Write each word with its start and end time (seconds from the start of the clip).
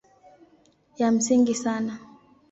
Ya 0.97 1.11
msingi 1.11 1.53
sana 1.55 1.99